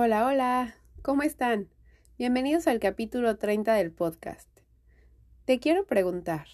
Hola, 0.00 0.26
hola, 0.26 0.76
¿cómo 1.02 1.24
están? 1.24 1.70
Bienvenidos 2.18 2.68
al 2.68 2.78
capítulo 2.78 3.36
30 3.36 3.74
del 3.74 3.90
podcast. 3.90 4.48
Te 5.44 5.58
quiero 5.58 5.86
preguntar, 5.86 6.46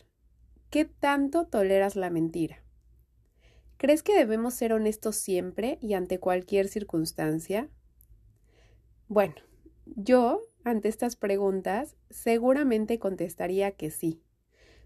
¿qué 0.71 0.87
tanto 0.87 1.45
toleras 1.45 1.95
la 1.95 2.09
mentira? 2.09 2.65
¿Crees 3.77 4.03
que 4.03 4.17
debemos 4.17 4.55
ser 4.55 4.73
honestos 4.73 5.17
siempre 5.17 5.77
y 5.83 5.93
ante 5.93 6.19
cualquier 6.19 6.69
circunstancia? 6.69 7.69
Bueno, 9.09 9.35
yo, 9.85 10.41
ante 10.65 10.89
estas 10.89 11.15
preguntas, 11.15 11.97
seguramente 12.09 12.99
contestaría 12.99 13.73
que 13.73 13.91
sí, 13.91 14.23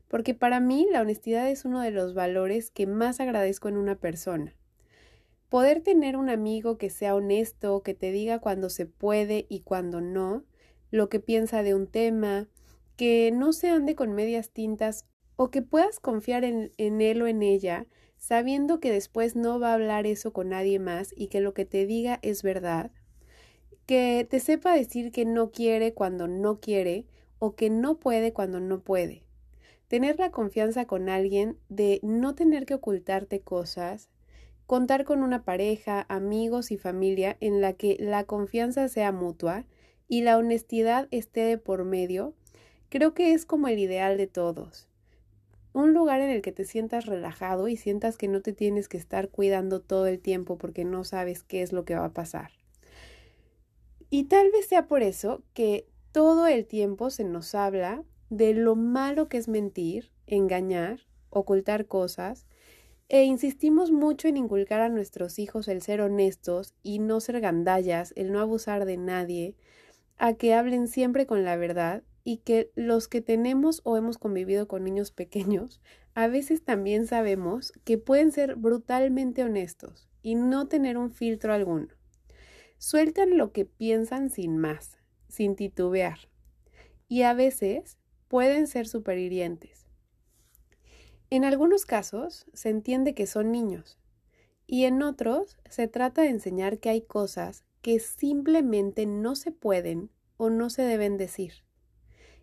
porque 0.08 0.34
para 0.34 0.58
mí 0.58 0.88
la 0.90 1.02
honestidad 1.02 1.48
es 1.48 1.64
uno 1.64 1.80
de 1.80 1.92
los 1.92 2.12
valores 2.12 2.72
que 2.72 2.88
más 2.88 3.20
agradezco 3.20 3.68
en 3.68 3.76
una 3.76 3.94
persona. 3.94 4.57
Poder 5.48 5.80
tener 5.80 6.16
un 6.16 6.28
amigo 6.28 6.76
que 6.76 6.90
sea 6.90 7.14
honesto, 7.14 7.82
que 7.82 7.94
te 7.94 8.12
diga 8.12 8.38
cuando 8.38 8.68
se 8.68 8.84
puede 8.84 9.46
y 9.48 9.60
cuando 9.60 10.02
no, 10.02 10.44
lo 10.90 11.08
que 11.08 11.20
piensa 11.20 11.62
de 11.62 11.74
un 11.74 11.86
tema, 11.86 12.48
que 12.96 13.30
no 13.32 13.52
se 13.52 13.68
ande 13.68 13.94
con 13.94 14.12
medias 14.12 14.50
tintas 14.50 15.06
o 15.36 15.50
que 15.50 15.62
puedas 15.62 16.00
confiar 16.00 16.44
en, 16.44 16.72
en, 16.76 17.00
él 17.00 17.22
o 17.22 17.26
en 17.26 17.42
ella, 17.42 17.86
sabiendo 18.18 18.78
que 18.78 18.92
después 18.92 19.36
no 19.36 19.58
va 19.58 19.70
a 19.70 19.74
hablar 19.74 20.06
eso 20.06 20.32
con 20.32 20.50
nadie 20.50 20.78
más 20.78 21.14
y 21.16 21.28
que 21.28 21.40
lo 21.40 21.54
que 21.54 21.64
te 21.64 21.86
diga 21.86 22.18
es 22.22 22.42
verdad, 22.42 22.90
que 23.86 24.26
te 24.28 24.40
sepa 24.40 24.74
decir 24.74 25.12
que 25.12 25.24
no 25.24 25.50
quiere 25.50 25.94
cuando 25.94 26.28
no 26.28 26.60
quiere 26.60 27.06
o 27.38 27.54
que 27.54 27.70
no 27.70 27.98
puede 27.98 28.34
cuando 28.34 28.60
no 28.60 28.80
puede. 28.80 29.22
Tener 29.86 30.18
la 30.18 30.30
confianza 30.30 30.86
con 30.86 31.08
alguien 31.08 31.56
de 31.70 32.00
no 32.02 32.34
tener 32.34 32.66
que 32.66 32.74
ocultarte 32.74 33.40
cosas, 33.40 34.10
contar 34.68 35.04
con 35.04 35.22
una 35.22 35.44
pareja, 35.44 36.04
amigos 36.10 36.70
y 36.70 36.76
familia 36.76 37.38
en 37.40 37.62
la 37.62 37.72
que 37.72 37.96
la 37.98 38.24
confianza 38.24 38.86
sea 38.88 39.12
mutua 39.12 39.64
y 40.08 40.20
la 40.20 40.36
honestidad 40.36 41.08
esté 41.10 41.40
de 41.40 41.56
por 41.56 41.86
medio, 41.86 42.34
creo 42.90 43.14
que 43.14 43.32
es 43.32 43.46
como 43.46 43.68
el 43.68 43.78
ideal 43.78 44.18
de 44.18 44.26
todos. 44.26 44.86
Un 45.72 45.94
lugar 45.94 46.20
en 46.20 46.28
el 46.28 46.42
que 46.42 46.52
te 46.52 46.66
sientas 46.66 47.06
relajado 47.06 47.68
y 47.68 47.78
sientas 47.78 48.18
que 48.18 48.28
no 48.28 48.42
te 48.42 48.52
tienes 48.52 48.90
que 48.90 48.98
estar 48.98 49.30
cuidando 49.30 49.80
todo 49.80 50.06
el 50.06 50.20
tiempo 50.20 50.58
porque 50.58 50.84
no 50.84 51.02
sabes 51.02 51.42
qué 51.42 51.62
es 51.62 51.72
lo 51.72 51.86
que 51.86 51.94
va 51.94 52.04
a 52.04 52.12
pasar. 52.12 52.50
Y 54.10 54.24
tal 54.24 54.50
vez 54.50 54.66
sea 54.66 54.86
por 54.86 55.02
eso 55.02 55.42
que 55.54 55.86
todo 56.12 56.46
el 56.46 56.66
tiempo 56.66 57.08
se 57.08 57.24
nos 57.24 57.54
habla 57.54 58.04
de 58.28 58.52
lo 58.52 58.76
malo 58.76 59.30
que 59.30 59.38
es 59.38 59.48
mentir, 59.48 60.12
engañar, 60.26 61.00
ocultar 61.30 61.86
cosas, 61.86 62.47
e 63.08 63.24
insistimos 63.24 63.90
mucho 63.90 64.28
en 64.28 64.36
inculcar 64.36 64.80
a 64.80 64.88
nuestros 64.88 65.38
hijos 65.38 65.68
el 65.68 65.80
ser 65.80 66.00
honestos 66.00 66.74
y 66.82 66.98
no 66.98 67.20
ser 67.20 67.40
gandallas, 67.40 68.12
el 68.16 68.32
no 68.32 68.40
abusar 68.40 68.84
de 68.84 68.98
nadie, 68.98 69.56
a 70.18 70.34
que 70.34 70.52
hablen 70.52 70.88
siempre 70.88 71.26
con 71.26 71.44
la 71.44 71.56
verdad 71.56 72.02
y 72.22 72.38
que 72.38 72.70
los 72.74 73.08
que 73.08 73.22
tenemos 73.22 73.80
o 73.84 73.96
hemos 73.96 74.18
convivido 74.18 74.68
con 74.68 74.84
niños 74.84 75.10
pequeños, 75.10 75.80
a 76.14 76.26
veces 76.26 76.62
también 76.62 77.06
sabemos 77.06 77.72
que 77.84 77.96
pueden 77.96 78.32
ser 78.32 78.56
brutalmente 78.56 79.42
honestos 79.42 80.10
y 80.20 80.34
no 80.34 80.68
tener 80.68 80.98
un 80.98 81.10
filtro 81.10 81.54
alguno. 81.54 81.88
Sueltan 82.76 83.38
lo 83.38 83.52
que 83.52 83.64
piensan 83.64 84.28
sin 84.28 84.58
más, 84.58 84.98
sin 85.28 85.56
titubear. 85.56 86.18
Y 87.08 87.22
a 87.22 87.32
veces 87.32 87.96
pueden 88.28 88.66
ser 88.66 88.86
superhirientes. 88.86 89.87
En 91.30 91.44
algunos 91.44 91.84
casos 91.84 92.46
se 92.54 92.70
entiende 92.70 93.14
que 93.14 93.26
son 93.26 93.52
niños 93.52 93.98
y 94.66 94.84
en 94.84 95.02
otros 95.02 95.58
se 95.68 95.86
trata 95.86 96.22
de 96.22 96.28
enseñar 96.28 96.78
que 96.78 96.88
hay 96.88 97.02
cosas 97.02 97.64
que 97.82 98.00
simplemente 98.00 99.04
no 99.04 99.36
se 99.36 99.52
pueden 99.52 100.10
o 100.38 100.48
no 100.48 100.70
se 100.70 100.82
deben 100.82 101.18
decir. 101.18 101.64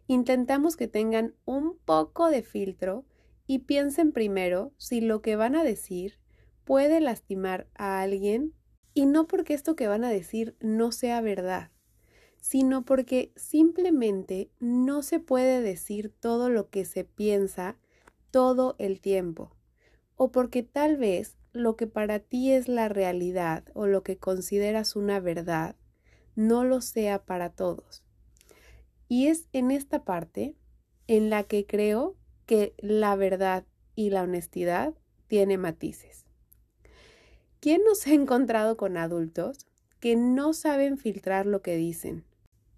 Intentamos 0.08 0.76
que 0.76 0.88
tengan 0.88 1.34
un 1.46 1.78
poco 1.84 2.30
de 2.30 2.44
filtro 2.44 3.06
y 3.48 3.60
piensen 3.60 4.12
primero 4.12 4.72
si 4.78 5.02
lo 5.02 5.22
que 5.24 5.36
van 5.36 5.56
a 5.56 5.64
decir 5.64 6.20
puede 6.64 7.02
lastimar 7.02 7.68
a 7.74 8.02
alguien 8.02 8.54
y 8.94 9.08
no 9.08 9.26
porque 9.26 9.56
esto 9.56 9.76
que 9.76 9.88
van 9.88 10.04
a 10.04 10.10
decir 10.10 10.56
no 10.60 10.92
sea 10.92 11.22
verdad, 11.22 11.72
sino 12.40 12.86
porque 12.86 13.32
simplemente 13.36 14.52
no 14.60 15.02
se 15.02 15.20
puede 15.20 15.62
decir 15.62 16.14
todo 16.20 16.50
lo 16.50 16.70
que 16.70 16.86
se 16.86 17.04
piensa 17.04 17.78
todo 18.36 18.76
el 18.80 19.00
tiempo, 19.00 19.56
o 20.18 20.30
porque 20.30 20.62
tal 20.62 20.98
vez 20.98 21.38
lo 21.54 21.78
que 21.78 21.88
para 21.88 22.20
ti 22.20 22.52
es 22.52 22.68
la 22.68 22.90
realidad 22.90 23.64
o 23.74 23.88
lo 23.88 24.04
que 24.04 24.18
consideras 24.18 24.98
una 24.98 25.22
verdad 25.22 25.78
no 26.36 26.66
lo 26.66 26.82
sea 26.82 27.24
para 27.24 27.50
todos. 27.50 28.04
Y 29.08 29.28
es 29.28 29.48
en 29.54 29.72
esta 29.72 30.04
parte 30.04 30.54
en 31.08 31.30
la 31.30 31.44
que 31.44 31.66
creo 31.66 32.18
que 32.46 32.76
la 32.80 33.16
verdad 33.16 33.64
y 33.96 34.10
la 34.10 34.24
honestidad 34.24 34.94
tiene 35.28 35.58
matices. 35.58 36.26
¿Quién 37.62 37.86
nos 37.86 38.06
ha 38.06 38.12
encontrado 38.12 38.76
con 38.76 38.98
adultos 38.98 39.66
que 40.02 40.18
no 40.18 40.52
saben 40.52 40.98
filtrar 40.98 41.46
lo 41.46 41.62
que 41.62 41.78
dicen? 41.78 42.26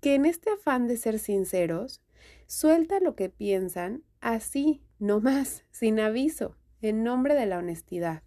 Que 0.01 0.13
en 0.13 0.27
este 0.27 0.51
afán 0.51 0.85
de 0.85 0.97
ser 0.97 1.17
sinceros, 1.17 2.03
suelta 2.45 2.99
lo 2.99 3.15
que 3.15 3.29
piensan 3.29 4.03
así, 4.21 4.83
no 4.99 5.19
más, 5.19 5.63
sin 5.71 5.99
aviso, 5.99 6.55
en 6.81 7.03
nombre 7.03 7.35
de 7.35 7.45
la 7.45 7.57
honestidad 7.57 8.23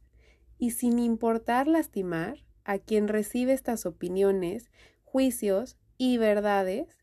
y 0.59 0.73
sin 0.73 0.99
importar 0.99 1.67
lastimar 1.67 2.45
a 2.65 2.79
quien 2.79 3.09
recibe 3.09 3.53
estas 3.53 3.87
opiniones, 3.87 4.71
juicios 5.05 5.79
y 5.97 6.19
verdades 6.19 6.99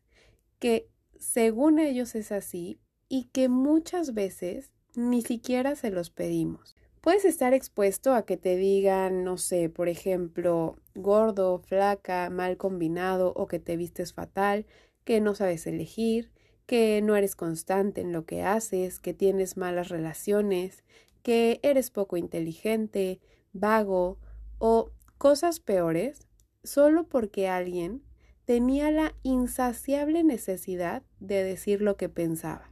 que 0.58 0.88
según 1.18 1.78
ellos 1.78 2.14
es 2.14 2.32
así 2.32 2.80
y 3.08 3.24
que 3.24 3.48
muchas 3.48 4.14
veces 4.14 4.70
ni 4.94 5.22
siquiera 5.22 5.76
se 5.76 5.90
los 5.90 6.10
pedimos. 6.10 6.76
Puedes 7.00 7.24
estar 7.24 7.54
expuesto 7.54 8.12
a 8.12 8.24
que 8.26 8.36
te 8.36 8.56
digan, 8.56 9.24
no 9.24 9.38
sé, 9.38 9.68
por 9.68 9.88
ejemplo, 9.88 10.76
gordo, 10.94 11.60
flaca, 11.60 12.28
mal 12.30 12.56
combinado 12.56 13.32
o 13.34 13.46
que 13.46 13.58
te 13.58 13.76
vistes 13.76 14.12
fatal, 14.12 14.66
que 15.04 15.20
no 15.20 15.34
sabes 15.34 15.66
elegir, 15.66 16.30
que 16.68 17.00
no 17.00 17.16
eres 17.16 17.34
constante 17.34 18.02
en 18.02 18.12
lo 18.12 18.26
que 18.26 18.42
haces, 18.42 19.00
que 19.00 19.14
tienes 19.14 19.56
malas 19.56 19.88
relaciones, 19.88 20.84
que 21.22 21.60
eres 21.62 21.90
poco 21.90 22.18
inteligente, 22.18 23.20
vago 23.54 24.18
o 24.58 24.90
cosas 25.16 25.60
peores, 25.60 26.28
solo 26.62 27.08
porque 27.08 27.48
alguien 27.48 28.02
tenía 28.44 28.90
la 28.90 29.14
insaciable 29.22 30.22
necesidad 30.24 31.02
de 31.20 31.42
decir 31.42 31.80
lo 31.80 31.96
que 31.96 32.10
pensaba. 32.10 32.70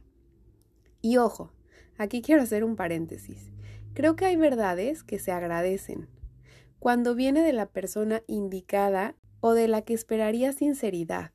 Y 1.01 1.17
ojo, 1.17 1.51
aquí 1.97 2.21
quiero 2.21 2.43
hacer 2.43 2.63
un 2.63 2.75
paréntesis. 2.75 3.51
Creo 3.95 4.15
que 4.15 4.25
hay 4.25 4.35
verdades 4.35 5.03
que 5.03 5.17
se 5.17 5.31
agradecen. 5.31 6.07
Cuando 6.77 7.15
viene 7.15 7.41
de 7.41 7.53
la 7.53 7.65
persona 7.65 8.21
indicada 8.27 9.15
o 9.39 9.53
de 9.53 9.67
la 9.67 9.81
que 9.81 9.95
esperaría 9.95 10.53
sinceridad, 10.53 11.31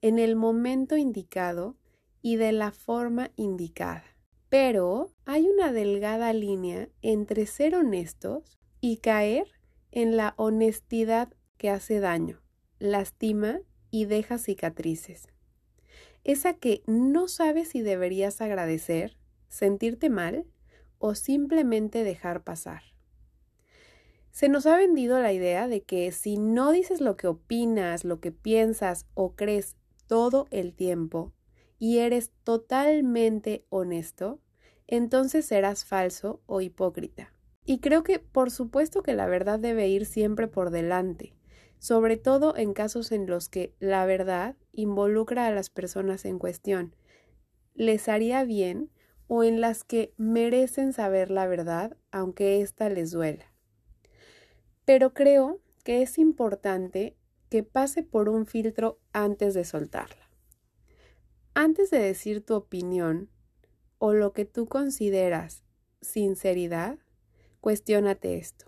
en 0.00 0.18
el 0.18 0.34
momento 0.34 0.96
indicado 0.96 1.76
y 2.22 2.36
de 2.36 2.52
la 2.52 2.72
forma 2.72 3.30
indicada. 3.36 4.04
Pero 4.48 5.12
hay 5.24 5.48
una 5.48 5.72
delgada 5.72 6.32
línea 6.32 6.88
entre 7.02 7.46
ser 7.46 7.74
honestos 7.74 8.58
y 8.80 8.98
caer 8.98 9.46
en 9.92 10.16
la 10.16 10.34
honestidad 10.36 11.32
que 11.56 11.70
hace 11.70 12.00
daño, 12.00 12.40
lastima 12.78 13.60
y 13.90 14.06
deja 14.06 14.38
cicatrices. 14.38 15.28
Esa 16.24 16.54
que 16.54 16.82
no 16.86 17.28
sabes 17.28 17.68
si 17.68 17.80
deberías 17.80 18.40
agradecer, 18.40 19.16
sentirte 19.48 20.10
mal 20.10 20.46
o 20.98 21.14
simplemente 21.14 22.04
dejar 22.04 22.44
pasar. 22.44 22.82
Se 24.30 24.48
nos 24.48 24.66
ha 24.66 24.76
vendido 24.76 25.20
la 25.20 25.32
idea 25.32 25.66
de 25.66 25.82
que 25.82 26.12
si 26.12 26.36
no 26.36 26.70
dices 26.72 27.00
lo 27.00 27.16
que 27.16 27.26
opinas, 27.26 28.04
lo 28.04 28.20
que 28.20 28.32
piensas 28.32 29.06
o 29.14 29.34
crees 29.34 29.76
todo 30.06 30.46
el 30.50 30.74
tiempo 30.74 31.32
y 31.80 31.98
eres 31.98 32.30
totalmente 32.44 33.64
honesto, 33.70 34.38
entonces 34.86 35.46
serás 35.46 35.84
falso 35.84 36.42
o 36.46 36.60
hipócrita. 36.60 37.32
Y 37.64 37.80
creo 37.80 38.04
que 38.04 38.18
por 38.18 38.50
supuesto 38.50 39.02
que 39.02 39.14
la 39.14 39.26
verdad 39.26 39.58
debe 39.58 39.88
ir 39.88 40.04
siempre 40.04 40.46
por 40.46 40.70
delante, 40.70 41.34
sobre 41.78 42.18
todo 42.18 42.54
en 42.56 42.74
casos 42.74 43.10
en 43.12 43.26
los 43.26 43.48
que 43.48 43.74
la 43.80 44.04
verdad 44.04 44.56
involucra 44.72 45.46
a 45.46 45.50
las 45.50 45.70
personas 45.70 46.26
en 46.26 46.38
cuestión. 46.38 46.94
Les 47.74 48.08
haría 48.08 48.44
bien 48.44 48.90
o 49.26 49.42
en 49.42 49.62
las 49.62 49.82
que 49.82 50.12
merecen 50.18 50.92
saber 50.92 51.30
la 51.30 51.46
verdad 51.46 51.96
aunque 52.10 52.60
ésta 52.60 52.90
les 52.90 53.10
duela. 53.10 53.54
Pero 54.84 55.14
creo 55.14 55.60
que 55.82 56.02
es 56.02 56.18
importante 56.18 57.16
que 57.48 57.62
pase 57.62 58.02
por 58.02 58.28
un 58.28 58.44
filtro 58.44 58.98
antes 59.12 59.54
de 59.54 59.64
soltarla. 59.64 60.19
Antes 61.54 61.90
de 61.90 61.98
decir 61.98 62.44
tu 62.44 62.54
opinión 62.54 63.28
o 63.98 64.12
lo 64.12 64.32
que 64.32 64.44
tú 64.44 64.66
consideras 64.66 65.64
sinceridad, 66.00 66.98
cuestiónate 67.60 68.38
esto. 68.38 68.66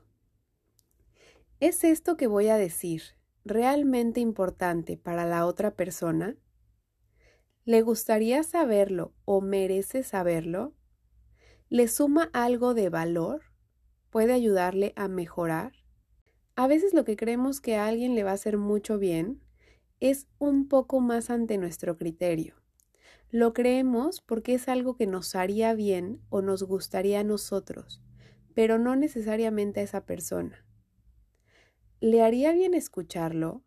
¿Es 1.60 1.84
esto 1.84 2.16
que 2.16 2.26
voy 2.26 2.48
a 2.48 2.56
decir 2.56 3.02
realmente 3.44 4.18
importante 4.18 4.96
para 4.96 5.24
la 5.24 5.46
otra 5.46 5.76
persona? 5.76 6.36
¿Le 7.64 7.82
gustaría 7.82 8.42
saberlo 8.42 9.14
o 9.24 9.40
merece 9.40 10.02
saberlo? 10.02 10.74
¿Le 11.68 11.86
suma 11.86 12.30
algo 12.32 12.74
de 12.74 12.88
valor? 12.88 13.42
¿Puede 14.10 14.32
ayudarle 14.32 14.92
a 14.96 15.06
mejorar? 15.06 15.72
A 16.56 16.66
veces 16.66 16.94
lo 16.94 17.04
que 17.04 17.16
creemos 17.16 17.60
que 17.60 17.76
a 17.76 17.86
alguien 17.86 18.16
le 18.16 18.24
va 18.24 18.32
a 18.32 18.34
hacer 18.34 18.58
mucho 18.58 18.98
bien 18.98 19.40
es 20.00 20.26
un 20.38 20.68
poco 20.68 21.00
más 21.00 21.30
ante 21.30 21.58
nuestro 21.58 21.96
criterio. 21.96 22.61
Lo 23.34 23.54
creemos 23.54 24.20
porque 24.20 24.52
es 24.52 24.68
algo 24.68 24.94
que 24.94 25.06
nos 25.06 25.34
haría 25.34 25.72
bien 25.72 26.20
o 26.28 26.42
nos 26.42 26.62
gustaría 26.64 27.20
a 27.20 27.24
nosotros, 27.24 28.02
pero 28.52 28.78
no 28.78 28.94
necesariamente 28.94 29.80
a 29.80 29.84
esa 29.84 30.04
persona. 30.04 30.66
¿Le 31.98 32.20
haría 32.20 32.52
bien 32.52 32.74
escucharlo? 32.74 33.62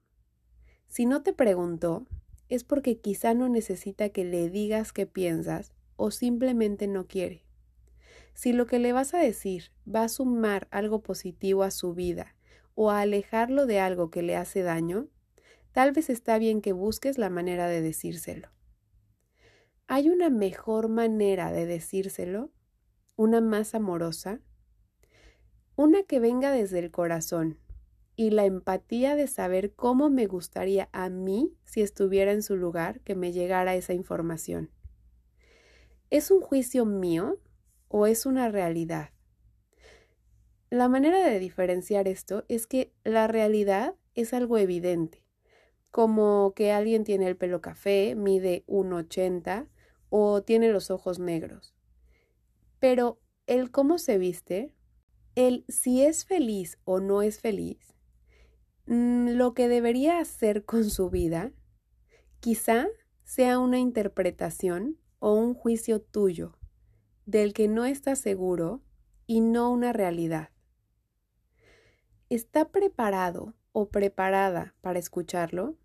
Si 0.86 1.08
no 1.08 1.24
te 1.24 1.34
preguntó, 1.34 2.06
es 2.48 2.64
porque 2.64 3.00
quizá 3.00 3.34
no 3.34 3.50
necesita 3.50 4.10
que 4.10 4.24
le 4.24 4.52
digas 4.52 4.94
qué 4.94 5.08
piensas 5.08 5.74
o 5.96 6.12
simplemente 6.12 6.86
no 6.86 7.08
quiere. 7.08 7.44
Si 8.36 8.54
lo 8.54 8.68
que 8.68 8.78
le 8.78 8.94
vas 8.94 9.16
a 9.16 9.18
decir 9.18 9.72
va 9.92 10.04
a 10.04 10.10
sumar 10.10 10.68
algo 10.70 11.02
positivo 11.02 11.64
a 11.64 11.72
su 11.72 11.96
vida 11.96 12.36
o 12.76 12.92
a 12.92 13.00
alejarlo 13.00 13.66
de 13.66 13.80
algo 13.80 14.12
que 14.12 14.22
le 14.22 14.36
hace 14.36 14.62
daño, 14.62 15.08
tal 15.72 15.92
vez 15.92 16.12
está 16.12 16.38
bien 16.38 16.62
que 16.62 16.72
busques 16.72 17.18
la 17.18 17.32
manera 17.32 17.68
de 17.68 17.82
decírselo. 17.82 18.55
¿Hay 19.88 20.10
una 20.10 20.32
mejor 20.32 20.90
manera 20.90 21.52
de 21.52 21.68
decírselo? 21.68 22.50
¿Una 23.16 23.40
más 23.40 23.76
amorosa? 23.76 24.40
Una 25.76 26.02
que 26.02 26.20
venga 26.20 26.52
desde 26.52 26.80
el 26.80 26.90
corazón 26.90 27.60
y 28.16 28.32
la 28.32 28.46
empatía 28.46 29.16
de 29.16 29.28
saber 29.28 29.74
cómo 29.76 30.10
me 30.10 30.26
gustaría 30.26 30.90
a 30.92 31.10
mí, 31.10 31.54
si 31.66 31.84
estuviera 31.84 32.32
en 32.32 32.42
su 32.42 32.56
lugar, 32.56 33.02
que 33.02 33.14
me 33.14 33.32
llegara 33.32 33.76
esa 33.76 33.94
información. 33.94 34.72
¿Es 36.10 36.32
un 36.32 36.42
juicio 36.42 36.86
mío 36.86 37.40
o 37.88 38.08
es 38.08 38.26
una 38.26 38.50
realidad? 38.50 39.12
La 40.72 40.90
manera 40.90 41.20
de 41.20 41.38
diferenciar 41.38 42.08
esto 42.08 42.44
es 42.48 42.66
que 42.66 42.92
la 43.04 43.28
realidad 43.28 43.94
es 44.16 44.34
algo 44.34 44.58
evidente, 44.58 45.24
como 45.92 46.54
que 46.56 46.72
alguien 46.72 47.04
tiene 47.04 47.28
el 47.28 47.38
pelo 47.38 47.62
café, 47.62 48.16
mide 48.16 48.64
1,80 48.66 49.68
o 50.10 50.44
tiene 50.44 50.70
los 50.70 50.92
ojos 50.92 51.20
negros. 51.20 51.76
Pero 52.80 53.20
el 53.48 53.72
cómo 53.72 53.98
se 53.98 54.18
viste, 54.18 54.76
el 55.36 55.66
si 55.68 56.04
es 56.04 56.26
feliz 56.26 56.78
o 56.84 57.00
no 57.00 57.22
es 57.22 57.40
feliz, 57.40 57.96
mm, 58.86 59.30
lo 59.30 59.54
que 59.54 59.68
debería 59.68 60.20
hacer 60.20 60.66
con 60.66 60.90
su 60.90 61.10
vida, 61.10 61.52
quizá 62.40 62.88
sea 63.24 63.60
una 63.60 63.80
interpretación 63.80 64.98
o 65.20 65.34
un 65.34 65.54
juicio 65.54 66.02
tuyo 66.02 66.58
del 67.26 67.54
que 67.54 67.68
no 67.68 67.86
estás 67.86 68.20
seguro 68.20 68.82
y 69.26 69.42
no 69.42 69.72
una 69.72 69.94
realidad. 69.94 70.50
¿Está 72.30 72.70
preparado 72.70 73.56
o 73.72 73.90
preparada 73.90 74.76
para 74.82 75.00
escucharlo? 75.00 75.76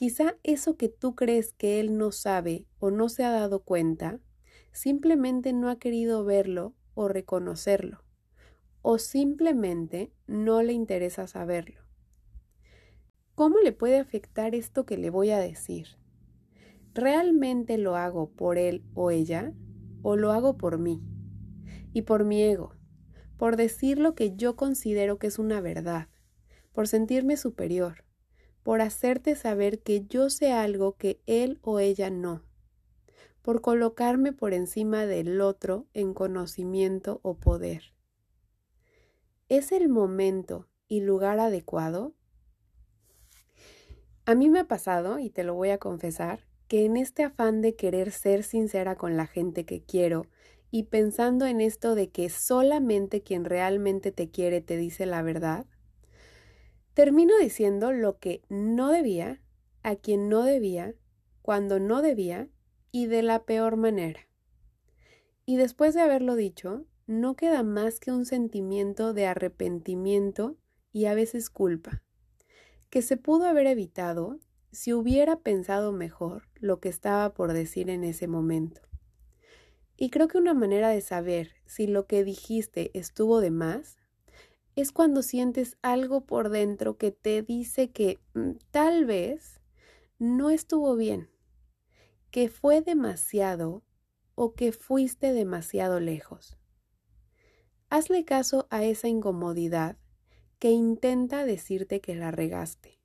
Quizá 0.00 0.38
eso 0.44 0.78
que 0.78 0.88
tú 0.88 1.14
crees 1.14 1.52
que 1.52 1.78
él 1.78 1.98
no 1.98 2.10
sabe 2.10 2.64
o 2.78 2.90
no 2.90 3.10
se 3.10 3.22
ha 3.22 3.30
dado 3.30 3.64
cuenta, 3.64 4.18
simplemente 4.72 5.52
no 5.52 5.68
ha 5.68 5.78
querido 5.78 6.24
verlo 6.24 6.74
o 6.94 7.06
reconocerlo, 7.06 8.02
o 8.80 8.96
simplemente 8.96 10.10
no 10.26 10.62
le 10.62 10.72
interesa 10.72 11.26
saberlo. 11.26 11.82
¿Cómo 13.34 13.58
le 13.58 13.72
puede 13.72 13.98
afectar 13.98 14.54
esto 14.54 14.86
que 14.86 14.96
le 14.96 15.10
voy 15.10 15.32
a 15.32 15.38
decir? 15.38 15.88
¿Realmente 16.94 17.76
lo 17.76 17.94
hago 17.94 18.30
por 18.30 18.56
él 18.56 18.82
o 18.94 19.10
ella 19.10 19.52
o 20.00 20.16
lo 20.16 20.32
hago 20.32 20.56
por 20.56 20.78
mí? 20.78 21.02
Y 21.92 22.00
por 22.00 22.24
mi 22.24 22.42
ego, 22.42 22.74
por 23.36 23.56
decir 23.56 23.98
lo 23.98 24.14
que 24.14 24.34
yo 24.34 24.56
considero 24.56 25.18
que 25.18 25.26
es 25.26 25.38
una 25.38 25.60
verdad, 25.60 26.08
por 26.72 26.88
sentirme 26.88 27.36
superior, 27.36 28.06
por 28.62 28.80
hacerte 28.80 29.36
saber 29.36 29.80
que 29.80 30.06
yo 30.06 30.30
sé 30.30 30.52
algo 30.52 30.96
que 30.96 31.20
él 31.26 31.58
o 31.62 31.78
ella 31.78 32.10
no, 32.10 32.42
por 33.42 33.60
colocarme 33.60 34.32
por 34.32 34.52
encima 34.52 35.06
del 35.06 35.40
otro 35.40 35.86
en 35.94 36.14
conocimiento 36.14 37.20
o 37.22 37.38
poder. 37.38 37.94
¿Es 39.48 39.72
el 39.72 39.88
momento 39.88 40.68
y 40.88 41.00
lugar 41.00 41.40
adecuado? 41.40 42.14
A 44.26 44.34
mí 44.34 44.48
me 44.48 44.60
ha 44.60 44.68
pasado, 44.68 45.18
y 45.18 45.30
te 45.30 45.42
lo 45.42 45.54
voy 45.54 45.70
a 45.70 45.78
confesar, 45.78 46.46
que 46.68 46.84
en 46.84 46.96
este 46.96 47.24
afán 47.24 47.62
de 47.62 47.74
querer 47.74 48.12
ser 48.12 48.44
sincera 48.44 48.94
con 48.94 49.16
la 49.16 49.26
gente 49.26 49.64
que 49.64 49.82
quiero 49.82 50.26
y 50.70 50.84
pensando 50.84 51.46
en 51.46 51.60
esto 51.60 51.96
de 51.96 52.10
que 52.10 52.28
solamente 52.28 53.22
quien 53.22 53.44
realmente 53.44 54.12
te 54.12 54.30
quiere 54.30 54.60
te 54.60 54.76
dice 54.76 55.04
la 55.04 55.22
verdad, 55.22 55.66
Termino 57.00 57.32
diciendo 57.38 57.92
lo 57.94 58.18
que 58.18 58.42
no 58.50 58.90
debía, 58.90 59.40
a 59.82 59.96
quien 59.96 60.28
no 60.28 60.42
debía, 60.42 60.94
cuando 61.40 61.80
no 61.80 62.02
debía 62.02 62.50
y 62.92 63.06
de 63.06 63.22
la 63.22 63.44
peor 63.44 63.76
manera. 63.76 64.28
Y 65.46 65.56
después 65.56 65.94
de 65.94 66.02
haberlo 66.02 66.36
dicho, 66.36 66.84
no 67.06 67.36
queda 67.36 67.62
más 67.62 68.00
que 68.00 68.12
un 68.12 68.26
sentimiento 68.26 69.14
de 69.14 69.24
arrepentimiento 69.24 70.58
y 70.92 71.06
a 71.06 71.14
veces 71.14 71.48
culpa, 71.48 72.02
que 72.90 73.00
se 73.00 73.16
pudo 73.16 73.46
haber 73.46 73.66
evitado 73.66 74.38
si 74.70 74.92
hubiera 74.92 75.36
pensado 75.36 75.92
mejor 75.92 76.48
lo 76.56 76.80
que 76.80 76.90
estaba 76.90 77.32
por 77.32 77.54
decir 77.54 77.88
en 77.88 78.04
ese 78.04 78.28
momento. 78.28 78.82
Y 79.96 80.10
creo 80.10 80.28
que 80.28 80.36
una 80.36 80.52
manera 80.52 80.90
de 80.90 81.00
saber 81.00 81.52
si 81.64 81.86
lo 81.86 82.06
que 82.06 82.24
dijiste 82.24 82.90
estuvo 82.92 83.40
de 83.40 83.52
más 83.52 83.99
es 84.80 84.92
cuando 84.92 85.22
sientes 85.22 85.76
algo 85.82 86.22
por 86.22 86.48
dentro 86.50 86.96
que 86.96 87.12
te 87.12 87.42
dice 87.42 87.90
que 87.90 88.18
mm, 88.34 88.52
tal 88.70 89.04
vez 89.04 89.60
no 90.18 90.50
estuvo 90.50 90.96
bien, 90.96 91.30
que 92.30 92.48
fue 92.48 92.80
demasiado 92.80 93.82
o 94.34 94.54
que 94.54 94.72
fuiste 94.72 95.32
demasiado 95.32 96.00
lejos. 96.00 96.56
Hazle 97.88 98.24
caso 98.24 98.66
a 98.70 98.84
esa 98.84 99.08
incomodidad 99.08 99.96
que 100.58 100.70
intenta 100.70 101.44
decirte 101.44 102.00
que 102.00 102.14
la 102.14 102.30
regaste. 102.30 103.00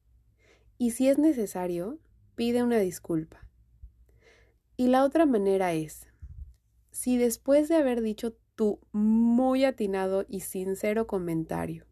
Y 0.77 0.91
si 0.91 1.07
es 1.07 1.17
necesario, 1.17 1.99
pide 2.35 2.63
una 2.63 2.77
disculpa. 2.79 3.49
Y 4.77 4.87
la 4.87 5.03
otra 5.03 5.25
manera 5.25 5.73
es, 5.73 6.07
si 6.91 7.17
después 7.17 7.69
de 7.69 7.75
haber 7.75 8.01
dicho 8.01 8.35
tu 8.55 8.79
muy 8.91 9.65
atinado 9.65 10.25
y 10.27 10.41
sincero 10.41 11.07
comentario. 11.07 11.85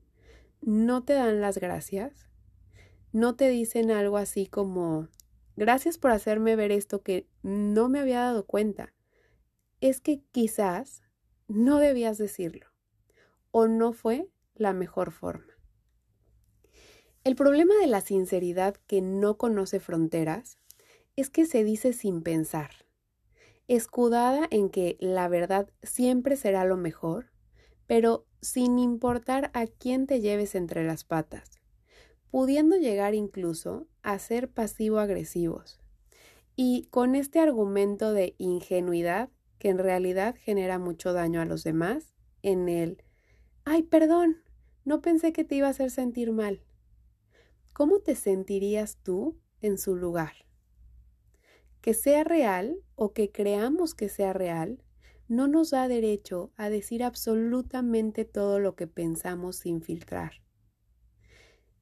¿No 0.62 1.04
te 1.04 1.14
dan 1.14 1.42
las 1.42 1.58
gracias? 1.58 2.28
¿No 3.12 3.36
te 3.36 3.50
dicen 3.50 3.92
algo 3.92 4.18
así 4.18 4.48
como, 4.48 5.10
gracias 5.56 5.98
por 5.98 6.12
hacerme 6.12 6.56
ver 6.56 6.72
esto 6.72 7.02
que 7.02 7.28
no 7.44 7.90
me 7.90 8.00
había 8.00 8.22
dado 8.22 8.46
cuenta? 8.46 8.94
Es 9.82 10.00
que 10.00 10.22
quizás 10.32 11.04
no 11.48 11.80
debías 11.80 12.18
decirlo 12.18 12.68
o 13.52 13.68
no 13.68 13.94
fue 13.94 14.30
la 14.56 14.74
mejor 14.74 15.12
forma. 15.12 15.54
El 17.24 17.36
problema 17.36 17.76
de 17.80 17.88
la 17.88 18.02
sinceridad 18.02 18.76
que 18.88 19.02
no 19.02 19.38
conoce 19.38 19.80
fronteras 19.80 20.58
es 21.16 21.30
que 21.30 21.46
se 21.46 21.64
dice 21.64 21.94
sin 21.94 22.24
pensar 22.24 22.72
escudada 23.76 24.48
en 24.52 24.70
que 24.70 24.98
la 25.00 25.28
verdad 25.28 25.70
siempre 25.82 26.36
será 26.36 26.66
lo 26.66 26.78
mejor, 26.78 27.32
pero 27.88 28.26
sin 28.42 28.80
importar 28.80 29.52
a 29.54 29.68
quién 29.68 30.08
te 30.08 30.22
lleves 30.22 30.56
entre 30.56 30.86
las 30.86 31.04
patas, 31.04 31.52
pudiendo 32.30 32.76
llegar 32.76 33.14
incluso 33.16 33.88
a 34.02 34.20
ser 34.20 34.50
pasivo-agresivos. 34.50 35.80
Y 36.56 36.88
con 36.92 37.16
este 37.16 37.40
argumento 37.40 38.14
de 38.14 38.36
ingenuidad 38.38 39.30
que 39.60 39.70
en 39.70 39.78
realidad 39.78 40.36
genera 40.38 40.78
mucho 40.78 41.14
daño 41.14 41.42
a 41.42 41.46
los 41.46 41.64
demás, 41.64 42.14
en 42.42 42.68
el, 42.68 43.02
ay, 43.64 43.84
perdón, 43.84 44.38
no 44.84 45.02
pensé 45.02 45.32
que 45.32 45.46
te 45.46 45.56
iba 45.56 45.68
a 45.68 45.72
hacer 45.72 45.90
sentir 45.90 46.32
mal. 46.34 46.62
¿Cómo 47.72 48.00
te 48.00 48.16
sentirías 48.16 48.98
tú 49.02 49.40
en 49.62 49.78
su 49.78 49.96
lugar? 49.96 50.34
Que 51.84 51.94
sea 51.94 52.24
real 52.24 52.78
o 52.96 53.12
que 53.12 53.34
creamos 53.34 53.94
que 53.94 54.08
sea 54.08 54.32
real 54.32 54.82
no 55.28 55.50
nos 55.50 55.72
da 55.72 55.90
derecho 55.90 56.54
a 56.56 56.70
decir 56.70 57.04
absolutamente 57.04 58.24
todo 58.24 58.60
lo 58.60 58.78
que 58.78 58.88
pensamos 58.88 59.58
sin 59.58 59.82
filtrar. 59.82 60.32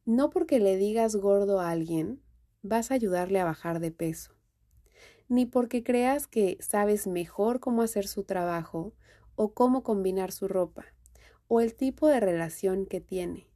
No 0.04 0.32
porque 0.32 0.60
le 0.60 0.76
digas 0.76 1.16
gordo 1.16 1.60
a 1.60 1.70
alguien 1.70 2.20
vas 2.64 2.90
a 2.90 2.96
ayudarle 2.96 3.40
a 3.40 3.46
bajar 3.46 3.80
de 3.80 3.92
peso, 3.92 4.34
ni 5.30 5.46
porque 5.46 5.84
creas 5.84 6.26
que 6.26 6.58
sabes 6.62 7.06
mejor 7.06 7.60
cómo 7.60 7.84
hacer 7.84 8.08
su 8.08 8.24
trabajo 8.24 8.96
o 9.36 9.54
cómo 9.54 9.84
combinar 9.84 10.32
su 10.32 10.48
ropa, 10.48 10.88
o 11.48 11.62
el 11.62 11.76
tipo 11.76 12.08
de 12.08 12.20
relación 12.20 12.88
que 12.88 13.02
tiene. 13.02 13.52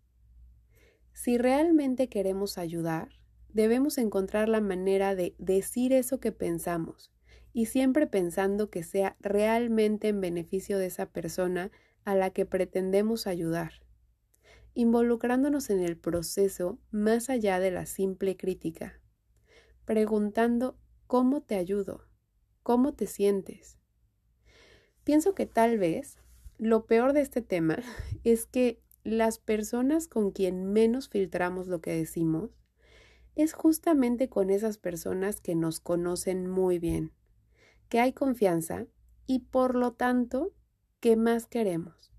Si 1.12 1.40
realmente 1.40 2.08
queremos 2.08 2.60
ayudar, 2.60 3.10
debemos 3.56 3.98
encontrar 3.98 4.50
la 4.50 4.60
manera 4.60 5.16
de 5.16 5.34
decir 5.38 5.94
eso 5.94 6.20
que 6.20 6.34
pensamos 6.34 7.14
y 7.54 7.68
siempre 7.68 8.06
pensando 8.06 8.70
que 8.70 8.84
sea 8.84 9.16
realmente 9.22 10.10
en 10.10 10.20
beneficio 10.20 10.78
de 10.78 10.88
esa 10.88 11.06
persona 11.06 11.72
a 12.04 12.16
la 12.16 12.32
que 12.32 12.46
pretendemos 12.46 13.28
ayudar, 13.28 13.72
involucrándonos 14.74 15.70
en 15.70 15.80
el 15.80 15.96
proceso 15.96 16.80
más 16.92 17.30
allá 17.30 17.62
de 17.62 17.72
la 17.72 17.86
simple 17.86 18.36
crítica, 18.36 19.00
preguntando 19.86 20.78
¿cómo 21.08 21.42
te 21.42 21.56
ayudo? 21.56 22.02
¿Cómo 22.62 22.94
te 22.94 23.08
sientes? 23.08 23.78
Pienso 25.06 25.34
que 25.34 25.46
tal 25.46 25.78
vez 25.78 26.18
lo 26.58 26.88
peor 26.88 27.14
de 27.14 27.22
este 27.22 27.42
tema 27.42 27.78
es 28.26 28.48
que 28.48 28.82
las 29.06 29.40
personas 29.40 30.10
con 30.10 30.32
quien 30.32 30.74
menos 30.74 31.08
filtramos 31.08 31.68
lo 31.70 31.80
que 31.80 31.96
decimos 31.96 32.65
es 33.36 33.54
justamente 33.54 34.30
con 34.30 34.50
esas 34.50 34.78
personas 34.78 35.42
que 35.42 35.56
nos 35.56 35.80
conocen 35.80 36.48
muy 36.48 36.80
bien, 36.80 37.12
que 37.90 38.00
hay 38.00 38.14
confianza 38.14 38.88
y 39.28 39.40
por 39.40 39.76
lo 39.76 39.94
tanto 39.94 40.54
que 41.00 41.16
más 41.16 41.46
queremos, 41.46 42.14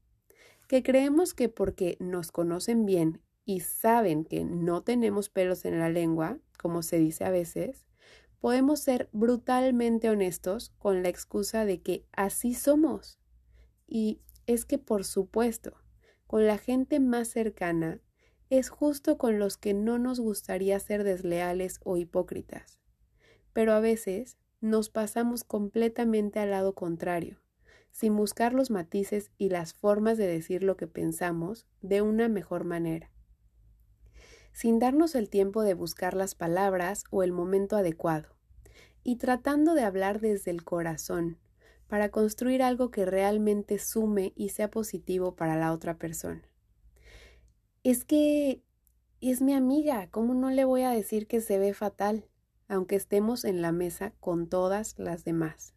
que 0.68 0.82
creemos 0.82 1.34
que 1.34 1.48
porque 1.48 1.96
nos 2.00 2.32
conocen 2.32 2.84
bien 2.84 3.22
y 3.44 3.60
saben 3.60 4.24
que 4.24 4.44
no 4.44 4.82
tenemos 4.82 5.28
pelos 5.28 5.64
en 5.64 5.78
la 5.78 5.88
lengua, 5.88 6.38
como 6.58 6.82
se 6.82 6.98
dice 6.98 7.24
a 7.24 7.30
veces, 7.30 7.86
podemos 8.40 8.80
ser 8.80 9.08
brutalmente 9.12 10.10
honestos 10.10 10.72
con 10.78 11.02
la 11.02 11.08
excusa 11.08 11.64
de 11.64 11.80
que 11.80 12.04
así 12.12 12.54
somos. 12.54 13.18
Y 13.86 14.20
es 14.46 14.64
que, 14.64 14.78
por 14.78 15.04
supuesto, 15.04 15.74
con 16.26 16.46
la 16.46 16.58
gente 16.58 17.00
más 17.00 17.28
cercana 17.28 18.00
es 18.48 18.68
justo 18.68 19.18
con 19.18 19.38
los 19.38 19.56
que 19.56 19.74
no 19.74 19.98
nos 19.98 20.20
gustaría 20.20 20.78
ser 20.78 21.02
desleales 21.02 21.80
o 21.82 21.96
hipócritas. 21.96 22.78
Pero 23.52 23.72
a 23.72 23.80
veces 23.80 24.36
nos 24.60 24.88
pasamos 24.88 25.42
completamente 25.42 26.38
al 26.38 26.50
lado 26.50 26.74
contrario, 26.74 27.40
sin 27.90 28.16
buscar 28.16 28.54
los 28.54 28.70
matices 28.70 29.32
y 29.36 29.48
las 29.48 29.74
formas 29.74 30.16
de 30.16 30.28
decir 30.28 30.62
lo 30.62 30.76
que 30.76 30.86
pensamos 30.86 31.66
de 31.82 32.02
una 32.02 32.28
mejor 32.28 32.64
manera. 32.64 33.10
Sin 34.52 34.78
darnos 34.78 35.14
el 35.14 35.28
tiempo 35.28 35.62
de 35.62 35.74
buscar 35.74 36.14
las 36.14 36.34
palabras 36.34 37.04
o 37.10 37.22
el 37.22 37.32
momento 37.32 37.76
adecuado, 37.76 38.36
y 39.02 39.16
tratando 39.16 39.74
de 39.74 39.82
hablar 39.82 40.20
desde 40.20 40.50
el 40.50 40.64
corazón, 40.64 41.38
para 41.88 42.10
construir 42.10 42.62
algo 42.62 42.90
que 42.90 43.04
realmente 43.04 43.78
sume 43.78 44.32
y 44.34 44.50
sea 44.50 44.70
positivo 44.70 45.36
para 45.36 45.56
la 45.56 45.72
otra 45.72 45.98
persona 45.98 46.42
es 47.90 48.04
que 48.04 48.64
es 49.20 49.40
mi 49.42 49.54
amiga, 49.54 50.08
¿cómo 50.10 50.34
no 50.34 50.50
le 50.50 50.64
voy 50.64 50.82
a 50.82 50.90
decir 50.90 51.28
que 51.28 51.40
se 51.40 51.56
ve 51.56 51.72
fatal, 51.72 52.26
aunque 52.66 52.96
estemos 52.96 53.44
en 53.44 53.62
la 53.62 53.70
mesa 53.70 54.12
con 54.18 54.48
todas 54.48 54.98
las 54.98 55.24
demás? 55.24 55.72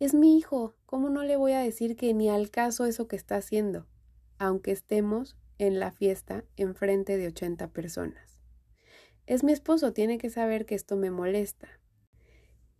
Es 0.00 0.14
mi 0.14 0.38
hijo, 0.38 0.76
¿cómo 0.86 1.10
no 1.10 1.22
le 1.22 1.36
voy 1.36 1.52
a 1.52 1.60
decir 1.60 1.96
que 1.96 2.14
ni 2.14 2.30
al 2.30 2.50
caso 2.50 2.86
eso 2.86 3.06
que 3.06 3.16
está 3.16 3.36
haciendo, 3.36 3.86
aunque 4.38 4.72
estemos 4.72 5.36
en 5.58 5.78
la 5.78 5.92
fiesta 5.92 6.46
en 6.56 6.74
frente 6.74 7.18
de 7.18 7.26
80 7.26 7.68
personas? 7.68 8.40
Es 9.26 9.44
mi 9.44 9.52
esposo, 9.52 9.92
tiene 9.92 10.16
que 10.16 10.30
saber 10.30 10.64
que 10.64 10.74
esto 10.74 10.96
me 10.96 11.10
molesta. 11.10 11.68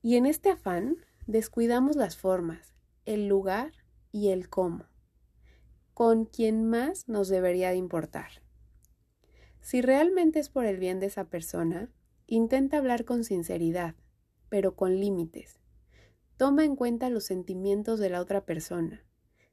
Y 0.01 0.17
en 0.17 0.25
este 0.25 0.49
afán 0.49 0.97
descuidamos 1.27 1.95
las 1.95 2.17
formas, 2.17 2.75
el 3.05 3.29
lugar 3.29 3.73
y 4.13 4.31
el 4.31 4.49
cómo 4.49 4.87
con 5.95 6.27
quien 6.27 6.69
más 6.69 7.09
nos 7.09 7.29
debería 7.29 7.71
de 7.71 7.77
importar. 7.77 8.43
Si 9.61 9.81
realmente 9.81 10.41
es 10.41 10.51
por 10.51 10.67
el 10.67 10.79
bien 10.79 11.01
de 11.01 11.07
esa 11.07 11.25
persona, 11.25 11.89
intenta 12.27 12.79
hablar 12.79 13.05
con 13.05 13.25
sinceridad, 13.25 13.95
pero 14.49 14.75
con 14.75 15.01
límites. 15.01 15.61
Toma 16.37 16.65
en 16.65 16.77
cuenta 16.77 17.11
los 17.11 17.25
sentimientos 17.25 18.01
de 18.01 18.11
la 18.11 18.21
otra 18.21 18.45
persona. 18.45 19.05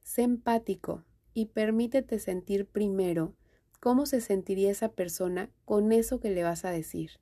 Sé 0.02 0.22
empático 0.22 1.04
y 1.32 1.46
permítete 1.46 2.18
sentir 2.18 2.66
primero 2.66 3.36
cómo 3.80 4.04
se 4.04 4.20
sentiría 4.20 4.70
esa 4.70 4.92
persona 4.92 5.50
con 5.64 5.92
eso 5.92 6.20
que 6.20 6.30
le 6.30 6.42
vas 6.42 6.64
a 6.64 6.70
decir, 6.70 7.12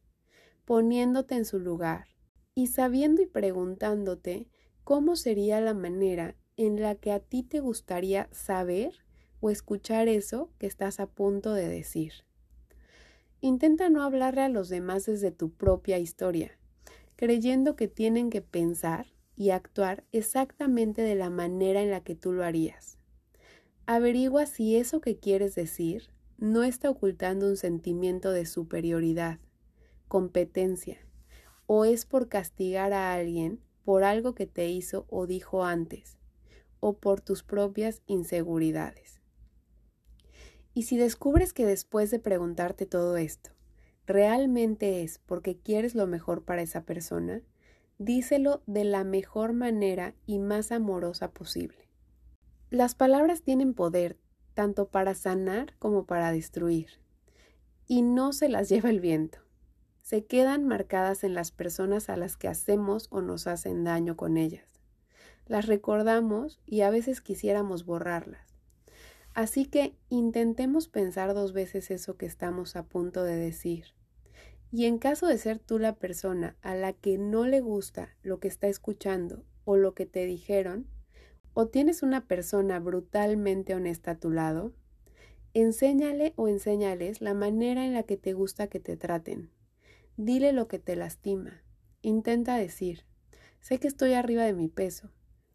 poniéndote 0.64 1.34
en 1.34 1.44
su 1.44 1.58
lugar 1.58 2.06
y 2.54 2.68
sabiendo 2.68 3.22
y 3.22 3.26
preguntándote 3.26 4.48
cómo 4.82 5.14
sería 5.14 5.60
la 5.60 5.74
manera 5.74 6.36
en 6.56 6.80
la 6.80 6.94
que 6.94 7.12
a 7.12 7.20
ti 7.20 7.42
te 7.42 7.60
gustaría 7.60 8.28
saber 8.32 8.94
o 9.40 9.50
escuchar 9.50 10.08
eso 10.08 10.50
que 10.58 10.66
estás 10.66 11.00
a 11.00 11.06
punto 11.06 11.52
de 11.54 11.68
decir. 11.68 12.12
Intenta 13.40 13.88
no 13.88 14.02
hablarle 14.02 14.42
a 14.42 14.48
los 14.48 14.68
demás 14.68 15.06
desde 15.06 15.30
tu 15.30 15.50
propia 15.50 15.98
historia, 15.98 16.58
creyendo 17.16 17.74
que 17.74 17.88
tienen 17.88 18.30
que 18.30 18.42
pensar 18.42 19.06
y 19.36 19.50
actuar 19.50 20.04
exactamente 20.12 21.02
de 21.02 21.14
la 21.14 21.30
manera 21.30 21.82
en 21.82 21.90
la 21.90 22.02
que 22.02 22.14
tú 22.14 22.32
lo 22.32 22.44
harías. 22.44 22.98
Averigua 23.86 24.46
si 24.46 24.76
eso 24.76 25.00
que 25.00 25.18
quieres 25.18 25.54
decir 25.54 26.10
no 26.36 26.62
está 26.62 26.90
ocultando 26.90 27.46
un 27.46 27.56
sentimiento 27.56 28.30
de 28.32 28.46
superioridad, 28.46 29.38
competencia, 30.08 30.98
o 31.66 31.84
es 31.84 32.04
por 32.04 32.28
castigar 32.28 32.92
a 32.92 33.14
alguien 33.14 33.60
por 33.84 34.04
algo 34.04 34.34
que 34.34 34.46
te 34.46 34.68
hizo 34.68 35.06
o 35.08 35.26
dijo 35.26 35.64
antes, 35.64 36.18
o 36.80 36.94
por 36.98 37.20
tus 37.20 37.42
propias 37.42 38.02
inseguridades. 38.06 39.19
Y 40.72 40.82
si 40.82 40.96
descubres 40.96 41.52
que 41.52 41.66
después 41.66 42.10
de 42.10 42.20
preguntarte 42.20 42.86
todo 42.86 43.16
esto, 43.16 43.50
realmente 44.06 45.02
es 45.02 45.18
porque 45.18 45.56
quieres 45.56 45.94
lo 45.94 46.06
mejor 46.06 46.44
para 46.44 46.62
esa 46.62 46.84
persona, 46.84 47.42
díselo 47.98 48.62
de 48.66 48.84
la 48.84 49.04
mejor 49.04 49.52
manera 49.52 50.14
y 50.26 50.38
más 50.38 50.70
amorosa 50.70 51.32
posible. 51.32 51.88
Las 52.70 52.94
palabras 52.94 53.42
tienen 53.42 53.74
poder 53.74 54.16
tanto 54.54 54.88
para 54.88 55.14
sanar 55.14 55.74
como 55.78 56.06
para 56.06 56.30
destruir, 56.30 56.88
y 57.86 58.02
no 58.02 58.32
se 58.32 58.48
las 58.48 58.68
lleva 58.70 58.90
el 58.90 59.00
viento. 59.00 59.38
Se 60.02 60.24
quedan 60.24 60.66
marcadas 60.66 61.24
en 61.24 61.34
las 61.34 61.50
personas 61.52 62.08
a 62.08 62.16
las 62.16 62.36
que 62.36 62.48
hacemos 62.48 63.08
o 63.10 63.20
nos 63.22 63.46
hacen 63.46 63.84
daño 63.84 64.16
con 64.16 64.36
ellas. 64.36 64.66
Las 65.46 65.66
recordamos 65.66 66.60
y 66.64 66.82
a 66.82 66.90
veces 66.90 67.20
quisiéramos 67.20 67.84
borrarlas 67.84 68.49
Así 69.34 69.64
que 69.66 69.94
intentemos 70.08 70.88
pensar 70.88 71.34
dos 71.34 71.52
veces 71.52 71.90
eso 71.90 72.16
que 72.16 72.26
estamos 72.26 72.74
a 72.76 72.84
punto 72.84 73.22
de 73.22 73.36
decir. 73.36 73.86
Y 74.72 74.86
en 74.86 74.98
caso 74.98 75.26
de 75.26 75.38
ser 75.38 75.58
tú 75.58 75.78
la 75.78 75.96
persona 75.96 76.56
a 76.62 76.74
la 76.74 76.92
que 76.92 77.18
no 77.18 77.46
le 77.46 77.60
gusta 77.60 78.16
lo 78.22 78.40
que 78.40 78.48
está 78.48 78.68
escuchando 78.68 79.44
o 79.64 79.76
lo 79.76 79.94
que 79.94 80.06
te 80.06 80.26
dijeron, 80.26 80.86
o 81.54 81.66
tienes 81.66 82.02
una 82.02 82.26
persona 82.26 82.78
brutalmente 82.78 83.74
honesta 83.74 84.12
a 84.12 84.18
tu 84.18 84.30
lado, 84.30 84.72
enséñale 85.54 86.32
o 86.36 86.48
enséñales 86.48 87.20
la 87.20 87.34
manera 87.34 87.84
en 87.84 87.94
la 87.94 88.04
que 88.04 88.16
te 88.16 88.32
gusta 88.32 88.68
que 88.68 88.80
te 88.80 88.96
traten. 88.96 89.50
Dile 90.16 90.52
lo 90.52 90.68
que 90.68 90.78
te 90.78 90.96
lastima. 90.96 91.62
Intenta 92.02 92.56
decir, 92.56 93.04
sé 93.60 93.78
que 93.78 93.88
estoy 93.88 94.14
arriba 94.14 94.44
de 94.44 94.54
mi 94.54 94.68
peso, 94.68 95.10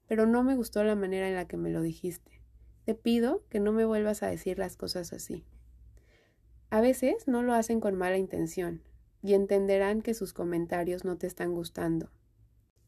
pero 0.08 0.26
no 0.26 0.44
me 0.44 0.56
gustó 0.56 0.84
la 0.84 0.96
manera 0.96 1.28
en 1.28 1.36
la 1.36 1.48
que 1.48 1.58
me 1.58 1.70
lo 1.70 1.82
dijiste. 1.82 2.35
Te 2.86 2.94
pido 2.94 3.44
que 3.50 3.60
no 3.60 3.72
me 3.72 3.84
vuelvas 3.84 4.22
a 4.22 4.28
decir 4.28 4.60
las 4.60 4.78
cosas 4.78 5.12
así. 5.12 5.44
A 6.70 6.82
veces 6.82 7.28
no 7.28 7.42
lo 7.42 7.54
hacen 7.54 7.80
con 7.80 7.96
mala 7.96 8.18
intención 8.18 8.84
y 9.24 9.34
entenderán 9.34 10.04
que 10.04 10.14
sus 10.14 10.34
comentarios 10.34 11.04
no 11.04 11.18
te 11.18 11.26
están 11.26 11.54
gustando. 11.56 12.12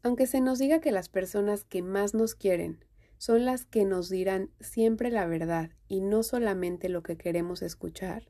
Aunque 0.03 0.27
se 0.27 0.39
nos 0.39 0.59
diga 0.59 0.81
que 0.81 0.91
las 0.91 1.09
personas 1.09 1.63
que 1.63 1.81
más 1.81 2.13
nos 2.13 2.35
quieren 2.35 2.85
son 3.17 3.43
las 3.45 3.65
que 3.65 3.85
nos 3.85 4.09
dirán 4.09 4.51
siempre 4.59 5.09
la 5.09 5.25
verdad 5.25 5.71
y 5.87 6.01
no 6.01 6.21
solamente 6.21 6.89
lo 6.89 7.01
que 7.01 7.17
queremos 7.17 7.63
escuchar, 7.63 8.29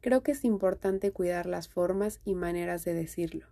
creo 0.00 0.24
que 0.24 0.32
es 0.32 0.44
importante 0.44 1.12
cuidar 1.12 1.46
las 1.46 1.68
formas 1.68 2.20
y 2.24 2.34
maneras 2.34 2.84
de 2.84 2.94
decirlo. 2.94 3.46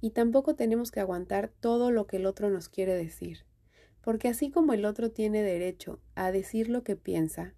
Y 0.00 0.10
tampoco 0.10 0.56
tenemos 0.56 0.90
que 0.90 0.98
aguantar 0.98 1.52
todo 1.60 1.92
lo 1.92 2.08
que 2.08 2.16
el 2.16 2.26
otro 2.26 2.50
nos 2.50 2.68
quiere 2.68 2.94
decir 2.94 3.44
porque 4.08 4.28
así 4.28 4.50
como 4.50 4.72
el 4.72 4.86
otro 4.86 5.10
tiene 5.10 5.42
derecho 5.42 6.00
a 6.14 6.32
decir 6.32 6.70
lo 6.70 6.82
que 6.82 6.96
piensa, 6.96 7.54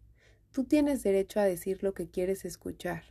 tú 0.50 0.64
tienes 0.64 1.00
derecho 1.04 1.38
a 1.38 1.44
decir 1.44 1.84
lo 1.84 1.94
que 1.94 2.10
quieres 2.10 2.44
escuchar. 2.44 3.04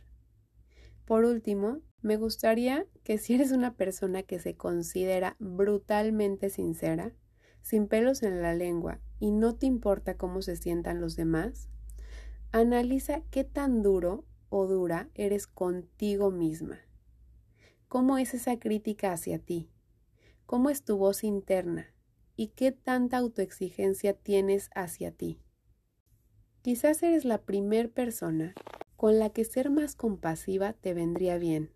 Por 1.06 1.24
último, 1.24 1.80
me 2.02 2.18
gustaría 2.18 2.84
que 3.02 3.16
si 3.16 3.32
eres 3.32 3.52
una 3.52 3.76
persona 3.76 4.24
que 4.24 4.40
se 4.40 4.56
considera 4.56 5.36
brutalmente 5.38 6.50
sincera, 6.50 7.14
sin 7.62 7.88
pelos 7.88 8.22
en 8.22 8.42
la 8.42 8.52
lengua 8.52 9.00
y 9.20 9.30
no 9.30 9.56
te 9.56 9.64
importa 9.64 10.18
cómo 10.18 10.42
se 10.42 10.56
sientan 10.56 11.00
los 11.00 11.16
demás, 11.16 11.70
analiza 12.52 13.22
qué 13.30 13.44
tan 13.44 13.82
duro 13.82 14.26
o 14.50 14.66
dura 14.66 15.08
eres 15.14 15.46
contigo 15.46 16.30
misma. 16.30 16.80
¿Cómo 17.88 18.18
es 18.18 18.34
esa 18.34 18.58
crítica 18.58 19.12
hacia 19.12 19.38
ti? 19.38 19.70
¿Cómo 20.44 20.68
es 20.68 20.84
tu 20.84 20.98
voz 20.98 21.24
interna? 21.24 21.94
Y 22.40 22.46
qué 22.46 22.72
tanta 22.72 23.18
autoexigencia 23.18 24.14
tienes 24.14 24.70
hacia 24.74 25.10
ti. 25.10 25.42
Quizás 26.62 27.02
eres 27.02 27.26
la 27.26 27.42
primer 27.42 27.92
persona 27.92 28.54
con 28.96 29.18
la 29.18 29.28
que 29.28 29.44
ser 29.44 29.68
más 29.68 29.94
compasiva 29.94 30.72
te 30.72 30.94
vendría 30.94 31.36
bien. 31.36 31.70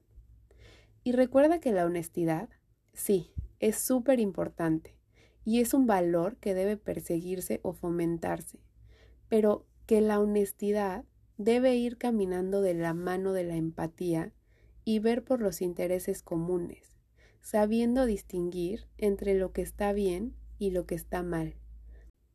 Y 1.03 1.13
recuerda 1.13 1.61
que 1.61 1.71
la 1.71 1.85
honestidad, 1.85 2.49
sí, 2.95 3.35
es 3.61 3.77
súper 3.77 4.21
importante 4.21 4.97
y 5.45 5.61
es 5.61 5.75
un 5.75 5.87
valor 5.87 6.39
que 6.39 6.55
debe 6.55 6.79
perseguirse 6.79 7.61
o 7.63 7.75
fomentarse, 7.75 8.59
pero 9.29 9.67
que 9.85 10.01
la 10.01 10.19
honestidad 10.19 11.05
debe 11.37 11.77
ir 11.77 11.99
caminando 11.99 12.63
de 12.63 12.73
la 12.73 12.95
mano 12.95 13.35
de 13.35 13.45
la 13.45 13.57
empatía 13.57 14.33
y 14.83 14.99
ver 14.99 15.25
por 15.25 15.43
los 15.43 15.61
intereses 15.61 16.23
comunes, 16.23 16.97
sabiendo 17.43 18.07
distinguir 18.07 18.87
entre 18.97 19.35
lo 19.35 19.53
que 19.53 19.61
está 19.61 19.93
bien 19.93 20.35
y 20.59 20.71
lo 20.71 20.87
que 20.87 20.95
está 20.95 21.23
mal. 21.23 21.55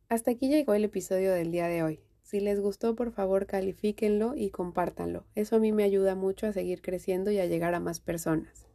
Hasta 0.08 0.32
aquí 0.32 0.50
llegó 0.50 0.74
el 0.74 0.84
episodio 0.84 1.34
del 1.34 1.52
día 1.52 1.68
de 1.68 1.84
hoy. 1.84 2.00
Si 2.24 2.40
les 2.40 2.60
gustó, 2.60 2.96
por 2.96 3.12
favor, 3.12 3.46
califíquenlo 3.46 4.36
y 4.36 4.50
compártanlo. 4.50 5.26
Eso 5.36 5.56
a 5.56 5.60
mí 5.60 5.72
me 5.72 5.84
ayuda 5.84 6.16
mucho 6.16 6.48
a 6.48 6.52
seguir 6.52 6.82
creciendo 6.82 7.32
y 7.32 7.40
a 7.40 7.46
llegar 7.46 7.74
a 7.74 7.80
más 7.80 8.00
personas. 8.00 8.68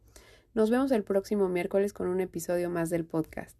Nos 0.54 0.70
vemos 0.70 0.92
el 0.92 1.04
próximo 1.04 1.48
miércoles 1.48 1.92
con 1.92 2.08
un 2.08 2.20
episodio 2.20 2.70
más 2.70 2.90
del 2.90 3.04
podcast. 3.04 3.56